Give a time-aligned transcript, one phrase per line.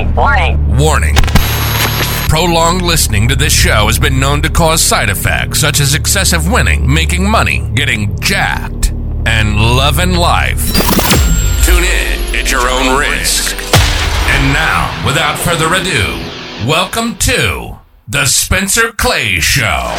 [0.00, 0.78] Warning, warning.
[0.78, 1.14] Warning.
[2.28, 6.50] Prolonged listening to this show has been known to cause side effects such as excessive
[6.50, 8.92] winning, making money, getting jacked,
[9.26, 10.72] and loving life.
[11.64, 13.54] Tune in at your own risk.
[14.28, 16.18] And now, without further ado,
[16.66, 17.78] welcome to
[18.08, 19.94] The Spencer Clay Show.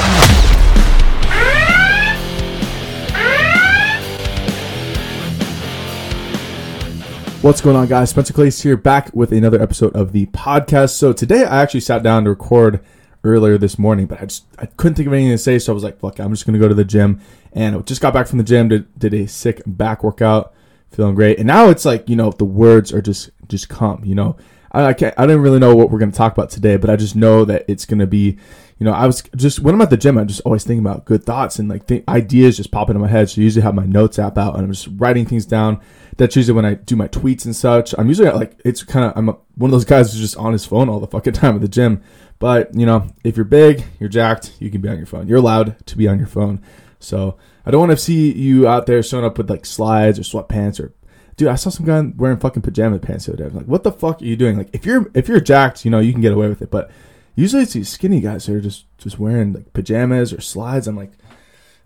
[7.42, 8.12] What's going on, guys?
[8.12, 10.92] Spencer Clays here, back with another episode of the podcast.
[10.92, 12.82] So today, I actually sat down to record
[13.24, 15.75] earlier this morning, but I just I couldn't think of anything to say, so I
[15.75, 17.20] was like, "Fuck, I'm just gonna go to the gym."
[17.51, 20.54] And I just got back from the gym, did, did a sick back workout,
[20.92, 21.39] feeling great.
[21.39, 24.04] And now it's like you know the words are just just come.
[24.06, 24.37] You know,
[24.71, 26.96] I I, can't, I didn't really know what we're gonna talk about today, but I
[26.96, 28.38] just know that it's gonna be.
[28.78, 31.06] You know, I was just when I'm at the gym, I'm just always thinking about
[31.06, 33.30] good thoughts and like th- ideas just popping in my head.
[33.30, 35.80] So I usually have my notes app out and I'm just writing things down
[36.17, 37.95] that's usually when I do my tweets and such.
[37.98, 40.53] I'm usually like it's kind of I'm a, one of those guys who's just on
[40.53, 42.04] his phone all the fucking time at the gym.
[42.40, 45.28] But you know, if you're big, you're jacked, you can be on your phone.
[45.28, 46.62] You're allowed to be on your phone.
[47.00, 50.23] So I don't want to see you out there showing up with like slides or
[50.23, 50.94] sweatpants or.
[51.42, 53.50] Dude, I saw some guy wearing fucking pajama pants the other day.
[53.50, 54.59] I'm like, what the fuck are you doing?
[54.59, 56.70] Like, if you're if you're jacked, you know, you can get away with it.
[56.70, 56.92] But
[57.33, 60.86] usually it's these skinny guys that are just just wearing like pajamas or slides.
[60.86, 61.14] I'm like,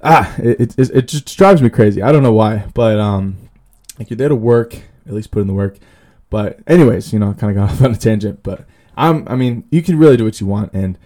[0.04, 2.02] ah, it, it, it just drives me crazy.
[2.02, 3.38] I don't know why, but um,
[3.98, 4.76] like you're there to work,
[5.08, 5.78] at least put in the work.
[6.30, 8.44] But anyways, you know, I kind of got off on a tangent.
[8.44, 8.66] But
[8.98, 10.74] I'm, I mean, you can really do what you want.
[10.74, 10.98] And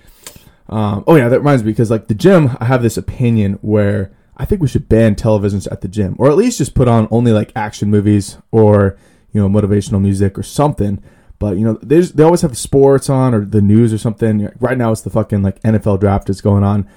[0.70, 4.12] um, oh yeah, that reminds me because like the gym, I have this opinion where
[4.40, 7.10] I think we should ban televisions at the gym, or at least just put on
[7.12, 8.98] only like action movies or
[9.34, 11.04] you know motivational music or something.
[11.40, 14.50] But you know, they always have sports on or the news or something.
[14.60, 16.88] Right now, it's the fucking like NFL draft is going on,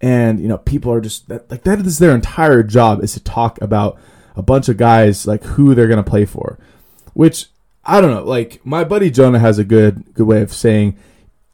[0.00, 3.60] and you know, people are just like that is their entire job is to talk
[3.60, 3.98] about
[4.36, 6.58] a bunch of guys like who they're gonna play for,
[7.12, 7.46] which
[7.84, 8.24] I don't know.
[8.24, 10.96] Like my buddy Jonah has a good good way of saying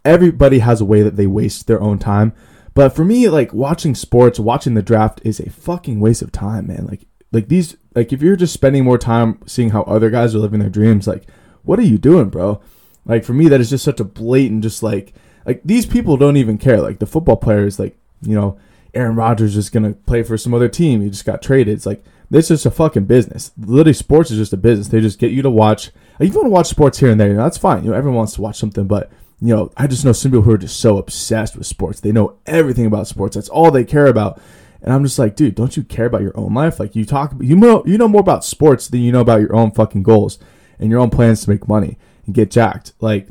[0.05, 2.35] everybody has a way that they waste their own time.
[2.75, 6.69] But for me, like watching sports, watching the draft is a fucking waste of time,
[6.69, 6.87] man.
[6.87, 10.39] Like like these like if you're just spending more time seeing how other guys are
[10.39, 11.27] living their dreams, like
[11.63, 12.61] what are you doing, bro?
[13.05, 15.13] Like for me, that is just such a blatant, just like
[15.47, 16.81] like these people don't even care.
[16.81, 18.59] Like the football players, like you know,
[18.95, 21.01] Aaron Rodgers is gonna play for some other team.
[21.01, 21.75] He just got traded.
[21.75, 23.51] It's like this is a fucking business.
[23.59, 24.89] Literally, sports is just a business.
[24.89, 25.91] They just get you to watch.
[26.19, 27.83] Like, if you want to watch sports here and there, you know, that's fine.
[27.83, 30.43] You know, everyone wants to watch something, but you know, I just know some people
[30.43, 32.01] who are just so obsessed with sports.
[32.01, 33.37] They know everything about sports.
[33.37, 34.41] That's all they care about.
[34.83, 36.79] And I'm just like, dude, don't you care about your own life?
[36.79, 39.55] Like you talk, you know, you know more about sports than you know about your
[39.55, 40.39] own fucking goals
[40.79, 42.93] and your own plans to make money and get jacked.
[43.01, 43.29] Like,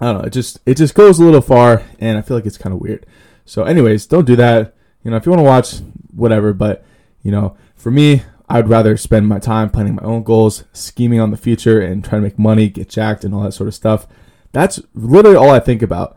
[0.00, 0.24] I don't know.
[0.24, 2.80] It just, it just goes a little far, and I feel like it's kind of
[2.80, 3.04] weird.
[3.44, 4.74] So, anyways, don't do that.
[5.02, 5.78] You know, if you want to watch,
[6.14, 6.52] whatever.
[6.52, 6.84] But
[7.22, 11.30] you know, for me, I'd rather spend my time planning my own goals, scheming on
[11.30, 14.06] the future, and trying to make money, get jacked, and all that sort of stuff.
[14.52, 16.16] That's literally all I think about.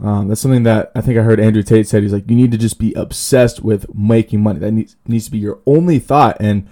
[0.00, 2.02] Um, that's something that I think I heard Andrew Tate said.
[2.02, 4.58] He's like, you need to just be obsessed with making money.
[4.58, 6.36] That needs, needs to be your only thought.
[6.38, 6.68] And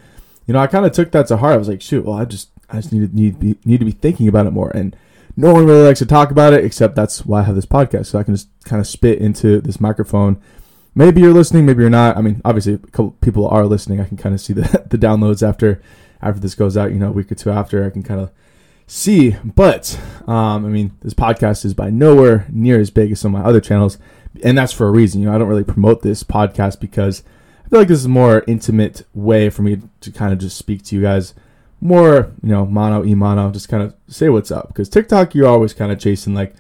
[0.47, 1.55] you know, I kind of took that to heart.
[1.55, 3.87] I was like, shoot, well, I just I just need to need, be, need to
[3.87, 4.71] be thinking about it more.
[4.71, 4.95] And
[5.37, 8.07] no one really likes to talk about it, except that's why I have this podcast,
[8.07, 10.41] so I can just kind of spit into this microphone
[10.95, 12.17] maybe you're listening, maybe you're not.
[12.17, 14.01] I mean, obviously, a couple people are listening.
[14.01, 15.83] I can kind of see the the downloads after
[16.23, 16.93] after this goes out.
[16.93, 18.31] You know, a week or two after, I can kind of
[18.87, 19.37] see.
[19.45, 23.43] But um, I mean, this podcast is by nowhere near as big as some of
[23.43, 23.99] my other channels,
[24.43, 25.21] and that's for a reason.
[25.21, 27.23] You know, I don't really promote this podcast because
[27.65, 30.57] I feel like this is a more intimate way for me to kind of just
[30.57, 31.35] speak to you guys.
[31.81, 34.69] More, you know, mono e mono, just kind of say what's up.
[34.69, 36.57] Because TikTok, you're always kind of chasing like a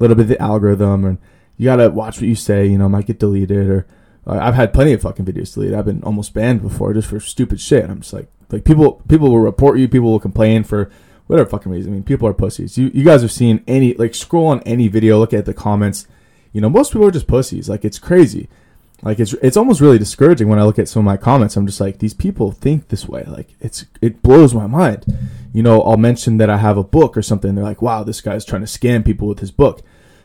[0.00, 1.18] little bit of the algorithm and
[1.56, 2.66] you gotta watch what you say.
[2.66, 3.86] You know, might get deleted or
[4.26, 5.78] uh, I've had plenty of fucking videos deleted.
[5.78, 7.88] I've been almost banned before just for stupid shit.
[7.88, 9.88] I'm just like, like people, people will report you.
[9.88, 10.90] People will complain for
[11.26, 11.92] whatever fucking reason.
[11.92, 12.78] I mean, people are pussies.
[12.78, 16.06] You, you guys have seen any like scroll on any video, look at the comments.
[16.52, 17.68] You know, most people are just pussies.
[17.68, 18.48] Like it's crazy.
[19.02, 21.56] Like it's it's almost really discouraging when I look at some of my comments.
[21.56, 23.24] I'm just like, these people think this way.
[23.26, 25.04] Like it's it blows my mind.
[25.52, 27.54] You know, I'll mention that I have a book or something.
[27.54, 29.82] They're like, wow, this guy's trying to scam people with his book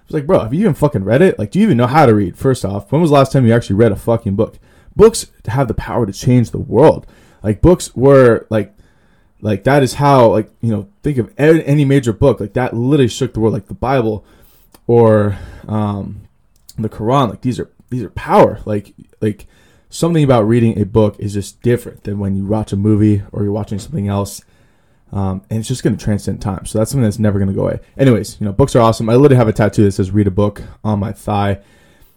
[0.09, 1.37] was like, bro, have you even fucking read it?
[1.39, 2.37] Like, do you even know how to read?
[2.37, 4.57] First off, when was the last time you actually read a fucking book?
[4.95, 7.05] Books have the power to change the world.
[7.43, 8.75] Like, books were like,
[9.41, 12.75] like that is how, like, you know, think of any major book like that.
[12.75, 14.25] Literally shook the world, like the Bible
[14.87, 15.37] or
[15.67, 16.21] um,
[16.77, 17.29] the Quran.
[17.29, 18.59] Like these are these are power.
[18.65, 19.47] Like like
[19.89, 23.43] something about reading a book is just different than when you watch a movie or
[23.43, 24.43] you're watching something else
[25.11, 26.65] um, and it's just going to transcend time.
[26.65, 27.79] So that's something that's never going to go away.
[27.97, 29.09] Anyways, you know, books are awesome.
[29.09, 31.59] I literally have a tattoo that says "Read a book" on my thigh.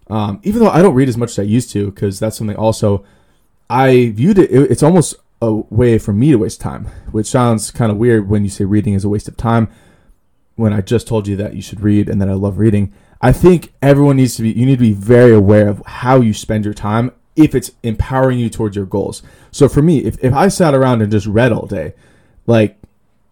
[0.09, 2.57] Um, even though I don't read as much as I used to, because that's something
[2.57, 3.05] also
[3.71, 4.71] I viewed it, it.
[4.71, 8.45] It's almost a way for me to waste time, which sounds kind of weird when
[8.45, 9.69] you say reading is a waste of time.
[10.55, 12.93] when I just told you that you should read and that I love reading.
[13.21, 16.33] I think everyone needs to be you need to be very aware of how you
[16.35, 19.23] spend your time if it's empowering you towards your goals.
[19.51, 21.95] So for me, if, if I sat around and just read all day,
[22.47, 22.79] like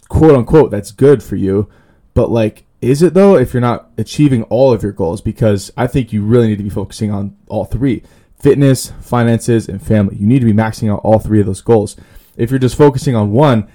[0.09, 1.69] quote unquote, that's good for you.
[2.15, 5.21] But like, is it though if you're not achieving all of your goals?
[5.21, 8.03] Because I think you really need to be focusing on all three
[8.41, 10.17] fitness, finances, and family.
[10.17, 11.97] You need to be maxing out all three of those goals.
[12.37, 13.69] If you're just focusing on one,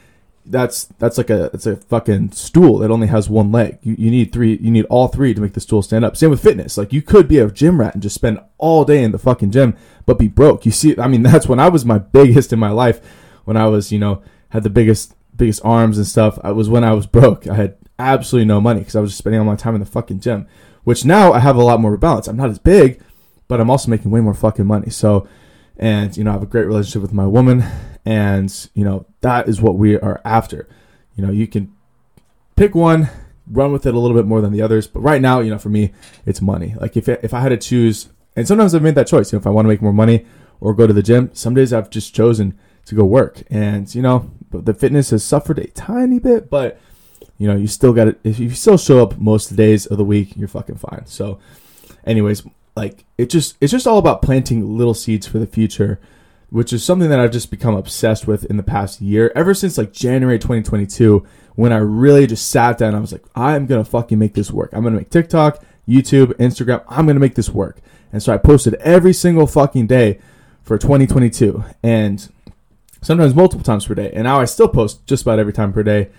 [0.48, 3.80] that's that's like a it's a fucking stool that only has one leg.
[3.82, 4.58] You, you need three.
[4.58, 6.16] You need all three to make the stool stand up.
[6.16, 6.78] Same with fitness.
[6.78, 9.52] Like you could be a gym rat and just spend all day in the fucking
[9.52, 9.76] gym,
[10.06, 10.66] but be broke.
[10.66, 13.02] You see, I mean, that's when I was my biggest in my life.
[13.46, 16.40] When I was, you know, had the biggest biggest arms and stuff.
[16.44, 17.48] I was when I was broke.
[17.48, 19.86] I had absolutely no money because I was just spending all my time in the
[19.86, 20.48] fucking gym.
[20.84, 22.28] Which now I have a lot more balance.
[22.28, 23.02] I'm not as big,
[23.48, 24.90] but I'm also making way more fucking money.
[24.90, 25.28] So,
[25.78, 27.64] and you know, I have a great relationship with my woman,
[28.06, 30.68] and you know, that is what we are after.
[31.16, 31.74] You know, you can
[32.56, 33.10] pick one,
[33.50, 35.58] run with it a little bit more than the others, but right now, you know,
[35.58, 35.94] for me,
[36.26, 36.76] it's money.
[36.80, 39.32] Like if if I had to choose, and sometimes I've made that choice.
[39.32, 40.26] You know, if I want to make more money
[40.60, 44.02] or go to the gym, some days I've just chosen to go work, and you
[44.02, 46.80] know, the fitness has suffered a tiny bit, but
[47.38, 48.20] you know, you still got it.
[48.24, 51.06] If you still show up most of the days of the week, you're fucking fine.
[51.06, 51.40] So,
[52.06, 52.44] anyways,
[52.75, 56.00] like it just it's just all about planting little seeds for the future
[56.50, 59.77] which is something that I've just become obsessed with in the past year ever since
[59.77, 61.25] like January 2022
[61.56, 64.72] when I really just sat down I was like I'm to fucking make this work.
[64.74, 66.83] I'm to make TikTok, YouTube, Instagram.
[66.88, 67.80] I'm to make this work.
[68.12, 70.19] And so I posted every single fucking day
[70.63, 72.30] for 2022 and
[73.01, 74.12] sometimes multiple times per day.
[74.13, 76.10] And now I still post just about every time per day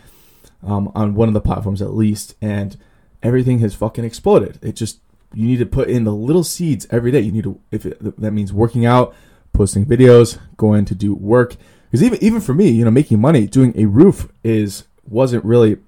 [0.63, 2.77] um, on one of the platforms at least and
[3.23, 4.59] everything has fucking exploded.
[4.63, 5.01] It just
[5.35, 7.21] you need to put in the little seeds every day.
[7.21, 9.15] You need to, if it, that means working out,
[9.53, 11.57] posting videos, going to do work.
[11.91, 15.79] Because even even for me, you know, making money doing a roof is wasn't really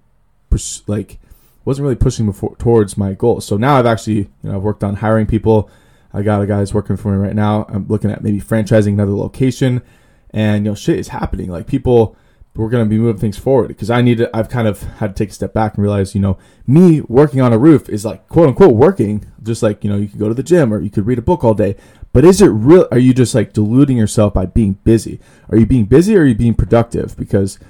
[0.51, 1.19] push, like
[1.65, 3.45] wasn't really pushing me for, towards my goals.
[3.45, 5.71] So now I've actually you know I've worked on hiring people.
[6.13, 7.67] I got a guy that's working for me right now.
[7.69, 9.83] I'm looking at maybe franchising another location,
[10.31, 11.51] and you know shit is happening.
[11.51, 12.17] Like people
[12.59, 15.15] we're going to be moving things forward because I need to, I've kind of had
[15.15, 18.05] to take a step back and realize, you know, me working on a roof is
[18.05, 20.81] like quote unquote working, just like, you know, you could go to the gym or
[20.81, 21.77] you could read a book all day.
[22.13, 22.89] But is it real?
[22.91, 25.21] Are you just like deluding yourself by being busy?
[25.51, 27.17] Are you being busy or are you being productive?
[27.17, 27.61] Because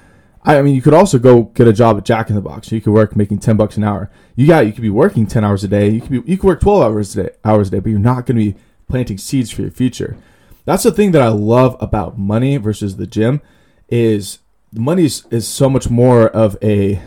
[0.42, 2.72] I, mean, you could also go get a job at Jack in the Box.
[2.72, 4.10] You could work making 10 bucks an hour.
[4.36, 5.90] You got, you could be working 10 hours a day.
[5.90, 7.98] You could be, you could work 12 hours a day, hours a day, but you're
[7.98, 8.58] not going to be
[8.88, 10.16] planting seeds for your future.
[10.64, 13.42] That's the thing that I love about money versus the gym
[13.90, 14.38] is
[14.72, 17.00] money is, is so much more of a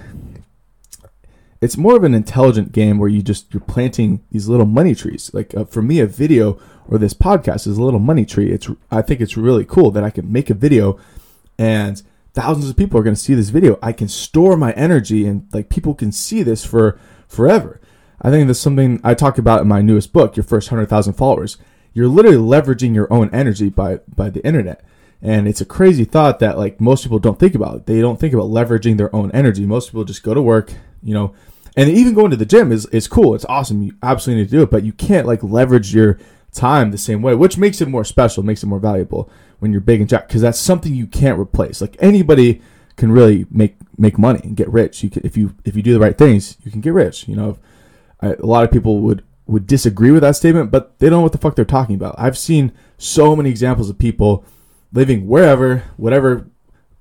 [1.62, 5.30] it's more of an intelligent game where you just you're planting these little money trees.
[5.32, 8.52] Like uh, for me a video or this podcast is a little money tree.
[8.52, 11.00] It's i think it's really cool that i can make a video
[11.60, 12.02] and
[12.34, 13.78] thousands of people are going to see this video.
[13.82, 17.80] I can store my energy and like people can see this for forever.
[18.22, 21.58] I think that's something i talk about in my newest book your first 100000 followers.
[21.94, 24.84] You're literally leveraging your own energy by by the internet
[25.22, 27.86] and it's a crazy thought that like most people don't think about.
[27.86, 29.66] They don't think about leveraging their own energy.
[29.66, 30.74] Most people just go to work,
[31.04, 31.34] you know,
[31.78, 33.36] and even going to the gym is, is cool.
[33.36, 33.84] It's awesome.
[33.84, 36.18] You absolutely need to do it, but you can't like leverage your
[36.52, 39.30] time the same way, which makes it more special, makes it more valuable
[39.60, 41.82] when you're big and jack, because that's something you can't replace.
[41.82, 42.62] Like anybody
[42.98, 45.04] can really make make money and get rich.
[45.04, 47.28] You can if you if you do the right things, you can get rich.
[47.28, 47.58] You know,
[48.22, 51.24] I, a lot of people would would disagree with that statement, but they don't know
[51.24, 52.16] what the fuck they're talking about.
[52.18, 54.44] I've seen so many examples of people
[54.94, 56.48] living wherever, whatever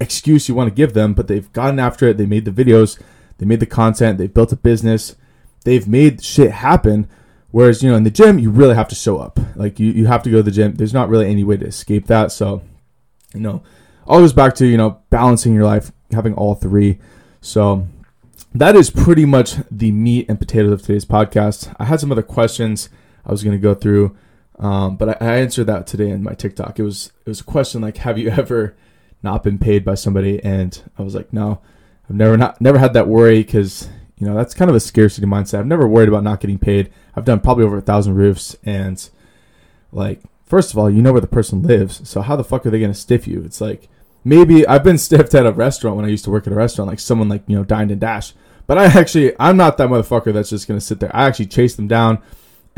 [0.00, 2.16] excuse you want to give them, but they've gotten after it.
[2.16, 3.00] They made the videos,
[3.38, 5.16] they made the content, they built a business,
[5.64, 7.08] they've made shit happen.
[7.50, 9.40] Whereas, you know, in the gym, you really have to show up.
[9.56, 10.76] Like, you, you have to go to the gym.
[10.76, 12.30] There's not really any way to escape that.
[12.30, 12.62] So,
[13.34, 13.64] you know,
[14.06, 17.00] all goes back to, you know, balancing your life, having all three.
[17.40, 17.88] So,
[18.54, 21.74] that is pretty much the meat and potatoes of today's podcast.
[21.78, 22.88] I had some other questions
[23.24, 24.16] I was going to go through.
[24.60, 26.78] Um, but I, I, answered that today in my TikTok.
[26.78, 28.76] It was it was a question like, "Have you ever
[29.22, 31.62] not been paid by somebody?" And I was like, "No,
[32.08, 33.88] I've never not never had that worry because
[34.18, 35.60] you know that's kind of a scarcity mindset.
[35.60, 36.92] I've never worried about not getting paid.
[37.16, 39.08] I've done probably over a thousand roofs, and
[39.92, 42.70] like first of all, you know where the person lives, so how the fuck are
[42.70, 43.42] they gonna stiff you?
[43.42, 43.88] It's like
[44.24, 46.90] maybe I've been stiffed at a restaurant when I used to work at a restaurant,
[46.90, 48.34] like someone like you know dined and dash.
[48.66, 51.16] But I actually I'm not that motherfucker that's just gonna sit there.
[51.16, 52.22] I actually chase them down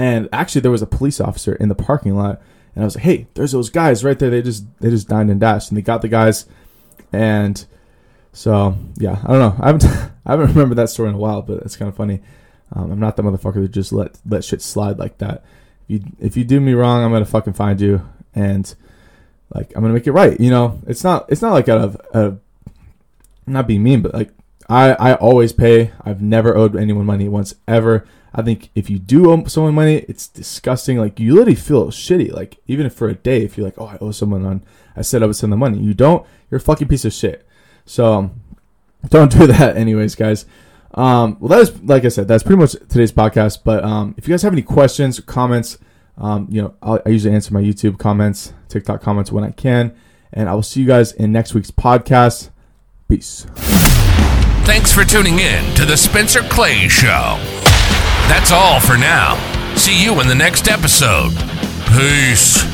[0.02, 2.42] and actually, there was a police officer in the parking lot,
[2.74, 4.30] and I was like, "Hey, there's those guys right there.
[4.30, 6.44] They just they just dined and dashed, and they got the guys."
[7.12, 7.64] And
[8.32, 9.56] so yeah, I don't know.
[9.60, 9.84] I haven't
[10.26, 12.20] I haven't remembered that story in a while, but it's kind of funny.
[12.72, 15.44] Um, I'm not the motherfucker that just let let shit slide like that.
[15.88, 18.04] If you if you do me wrong, I'm gonna fucking find you,
[18.34, 18.74] and
[19.54, 20.38] like I'm gonna make it right.
[20.40, 22.40] You know, it's not it's not like out of, out of
[23.46, 24.30] not being mean, but like
[24.68, 25.92] I, I always pay.
[26.00, 28.04] I've never owed anyone money once ever.
[28.34, 30.98] I think if you do owe someone money, it's disgusting.
[30.98, 32.32] Like you literally feel shitty.
[32.32, 34.62] Like even if for a day, if you're like, oh, I owe someone on,
[34.96, 35.78] I said I would send the money.
[35.78, 36.26] You don't.
[36.50, 37.46] You're a fucking piece of shit.
[37.84, 38.40] So um,
[39.08, 40.46] don't do that, anyways, guys.
[40.94, 43.60] Um, well, that is like I said, that's pretty much today's podcast.
[43.64, 45.78] But um, if you guys have any questions or comments,
[46.18, 49.94] um, you know, I'll, I usually answer my YouTube comments, TikTok comments when I can,
[50.32, 52.50] and I will see you guys in next week's podcast.
[53.08, 53.46] Peace.
[54.64, 57.61] Thanks for tuning in to the Spencer Clay Show.
[58.32, 59.36] That's all for now.
[59.76, 61.32] See you in the next episode.
[61.94, 62.64] Peace.